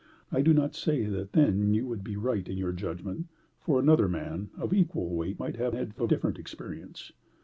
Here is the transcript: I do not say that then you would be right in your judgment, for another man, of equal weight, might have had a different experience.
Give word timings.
I 0.31 0.41
do 0.41 0.51
not 0.51 0.73
say 0.73 1.05
that 1.05 1.33
then 1.33 1.75
you 1.75 1.85
would 1.85 2.03
be 2.03 2.15
right 2.17 2.49
in 2.49 2.57
your 2.57 2.71
judgment, 2.71 3.27
for 3.59 3.79
another 3.79 4.09
man, 4.09 4.49
of 4.57 4.73
equal 4.73 5.09
weight, 5.13 5.37
might 5.37 5.57
have 5.57 5.73
had 5.73 5.93
a 5.99 6.07
different 6.07 6.39
experience. 6.39 7.11